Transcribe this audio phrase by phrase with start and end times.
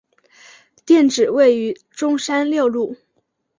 [0.83, 2.97] 店址位于中山六路。